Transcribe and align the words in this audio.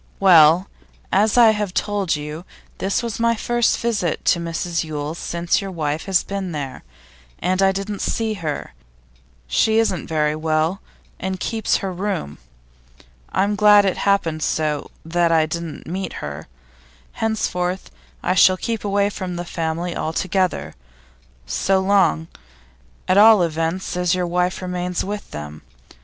'Well, 0.19 0.67
as 1.11 1.37
I 1.37 1.51
have 1.51 1.75
told 1.75 2.15
you, 2.15 2.43
this 2.79 3.03
was 3.03 3.19
my 3.19 3.35
first 3.35 3.77
visit 3.77 4.25
to 4.25 4.39
Mrs 4.39 4.83
Yule's 4.83 5.19
since 5.19 5.61
your 5.61 5.69
wife 5.69 6.05
has 6.05 6.23
been 6.23 6.53
there, 6.53 6.83
and 7.37 7.61
I 7.61 7.71
didn't 7.71 8.01
see 8.01 8.33
her; 8.41 8.73
she 9.45 9.77
isn't 9.77 10.07
very 10.07 10.35
well, 10.35 10.81
and 11.19 11.39
keeps 11.39 11.77
her 11.85 11.93
room. 11.93 12.39
I'm 13.31 13.55
glad 13.55 13.85
it 13.85 13.97
happened 13.97 14.41
so 14.41 14.89
that 15.05 15.31
I 15.31 15.45
didn't 15.45 15.85
meet 15.85 16.13
her. 16.13 16.47
Henceforth 17.11 17.91
I 18.23 18.33
shall 18.33 18.57
keep 18.57 18.83
away 18.83 19.11
from 19.11 19.35
the 19.35 19.45
family 19.45 19.95
altogether, 19.95 20.73
so 21.45 21.79
long, 21.79 22.27
at 23.07 23.19
all 23.19 23.43
events, 23.43 23.95
as 23.95 24.15
your 24.15 24.25
wife 24.25 24.63
remains 24.63 25.05
with 25.05 25.29
them. 25.29 25.61